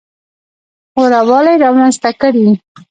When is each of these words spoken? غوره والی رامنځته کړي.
غوره 0.93 1.21
والی 1.29 1.55
رامنځته 1.63 2.09
کړي. 2.21 2.47